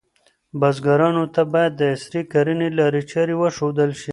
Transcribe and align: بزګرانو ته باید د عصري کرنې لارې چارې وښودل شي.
بزګرانو 0.59 1.23
ته 1.33 1.41
باید 1.53 1.73
د 1.77 1.81
عصري 1.93 2.21
کرنې 2.31 2.69
لارې 2.79 3.01
چارې 3.11 3.35
وښودل 3.37 3.91
شي. 4.01 4.09